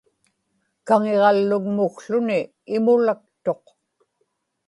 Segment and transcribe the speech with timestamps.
[0.87, 2.39] kaŋiġallugmukłuni
[2.75, 3.65] imulaktuq